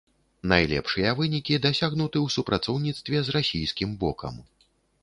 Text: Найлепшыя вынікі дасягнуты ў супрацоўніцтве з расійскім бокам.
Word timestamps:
Найлепшыя 0.53 1.11
вынікі 1.19 1.59
дасягнуты 1.67 2.17
ў 2.25 2.37
супрацоўніцтве 2.37 3.17
з 3.29 3.39
расійскім 3.39 3.89
бокам. 4.07 4.47